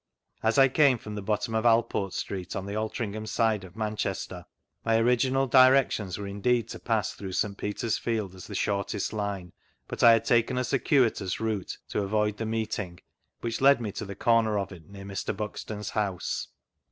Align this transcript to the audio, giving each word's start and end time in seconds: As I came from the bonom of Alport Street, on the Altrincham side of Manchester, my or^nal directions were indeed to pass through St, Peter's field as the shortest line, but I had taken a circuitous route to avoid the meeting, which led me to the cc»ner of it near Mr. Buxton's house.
As 0.41 0.57
I 0.57 0.67
came 0.67 0.97
from 0.97 1.13
the 1.13 1.21
bonom 1.21 1.53
of 1.53 1.63
Alport 1.63 2.13
Street, 2.13 2.55
on 2.55 2.65
the 2.65 2.73
Altrincham 2.73 3.27
side 3.27 3.63
of 3.63 3.75
Manchester, 3.75 4.45
my 4.83 4.97
or^nal 4.97 5.47
directions 5.47 6.17
were 6.17 6.25
indeed 6.25 6.67
to 6.69 6.79
pass 6.79 7.13
through 7.13 7.33
St, 7.33 7.55
Peter's 7.55 7.99
field 7.99 8.33
as 8.33 8.47
the 8.47 8.55
shortest 8.55 9.13
line, 9.13 9.53
but 9.87 10.01
I 10.01 10.13
had 10.13 10.25
taken 10.25 10.57
a 10.57 10.63
circuitous 10.63 11.39
route 11.39 11.77
to 11.89 12.01
avoid 12.01 12.37
the 12.37 12.47
meeting, 12.47 12.99
which 13.41 13.61
led 13.61 13.79
me 13.79 13.91
to 13.91 14.05
the 14.05 14.15
cc»ner 14.15 14.57
of 14.57 14.71
it 14.71 14.89
near 14.89 15.05
Mr. 15.05 15.37
Buxton's 15.37 15.91
house. 15.91 16.47